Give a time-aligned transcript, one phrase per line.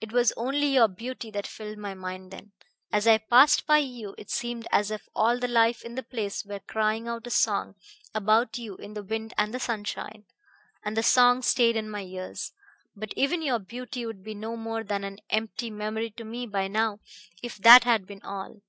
[0.00, 2.50] It was only your beauty that filled my mind then.
[2.92, 6.44] As I passed by you it seemed as if all the life in the place
[6.44, 7.76] were crying out a song
[8.12, 10.24] about you in the wind and the sunshine.
[10.84, 12.52] And the song stayed in my ears;
[12.96, 16.66] but even your beauty would be no more than an empty memory to me by
[16.66, 16.98] now
[17.40, 18.60] if that had been all.